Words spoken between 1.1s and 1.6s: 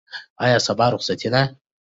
ده؟